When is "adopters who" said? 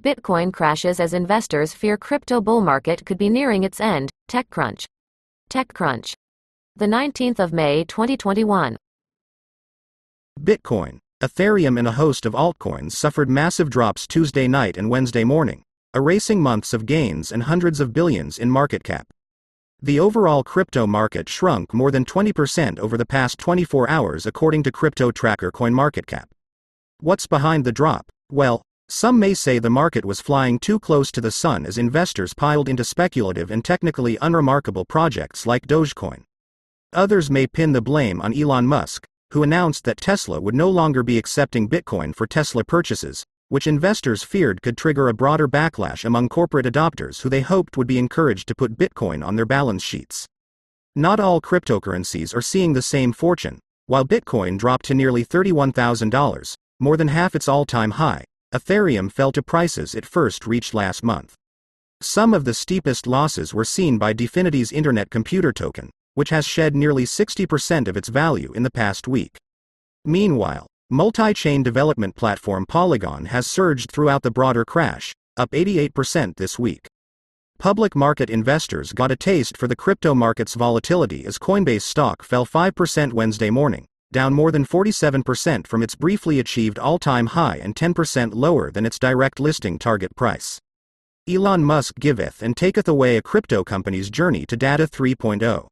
46.66-47.28